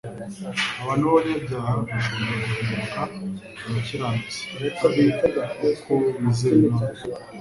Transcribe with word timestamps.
Abantu 0.81 1.03
b'abanyabyaha 1.07 1.71
bashobora 1.87 2.33
guhinduka 2.43 3.01
abakiranutsi 3.67 4.39
ari 4.55 4.67
uko 5.71 5.93
bizeye 6.23 6.63
Imana 6.71 7.01